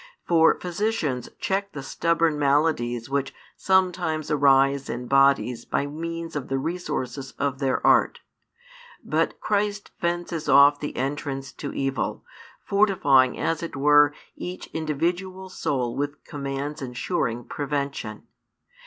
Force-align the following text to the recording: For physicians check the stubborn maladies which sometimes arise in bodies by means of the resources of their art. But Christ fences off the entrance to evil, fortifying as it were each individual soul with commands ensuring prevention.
For 0.27 0.59
physicians 0.59 1.29
check 1.37 1.73
the 1.73 1.83
stubborn 1.83 2.39
maladies 2.39 3.07
which 3.07 3.35
sometimes 3.55 4.31
arise 4.31 4.89
in 4.89 5.05
bodies 5.05 5.63
by 5.63 5.85
means 5.85 6.35
of 6.35 6.47
the 6.47 6.57
resources 6.57 7.33
of 7.37 7.59
their 7.59 7.85
art. 7.85 8.21
But 9.03 9.39
Christ 9.39 9.91
fences 9.99 10.49
off 10.49 10.79
the 10.79 10.95
entrance 10.95 11.51
to 11.51 11.71
evil, 11.71 12.25
fortifying 12.65 13.37
as 13.37 13.61
it 13.61 13.75
were 13.75 14.11
each 14.35 14.65
individual 14.73 15.49
soul 15.49 15.95
with 15.95 16.23
commands 16.23 16.81
ensuring 16.81 17.43
prevention. 17.43 18.23